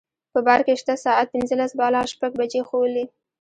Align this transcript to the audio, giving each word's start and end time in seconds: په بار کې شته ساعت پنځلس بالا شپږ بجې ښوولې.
په 0.33 0.39
بار 0.47 0.59
کې 0.65 0.73
شته 0.81 0.93
ساعت 1.05 1.27
پنځلس 1.35 1.71
بالا 1.79 2.01
شپږ 2.13 2.31
بجې 2.39 2.61
ښوولې. 2.67 3.05